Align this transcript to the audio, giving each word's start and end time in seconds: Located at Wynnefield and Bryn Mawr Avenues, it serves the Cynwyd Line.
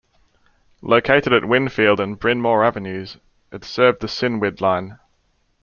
Located 0.81 1.31
at 1.31 1.43
Wynnefield 1.43 1.99
and 1.99 2.17
Bryn 2.17 2.41
Mawr 2.41 2.63
Avenues, 2.63 3.17
it 3.51 3.63
serves 3.63 3.99
the 3.99 4.07
Cynwyd 4.07 4.59
Line. 4.59 4.97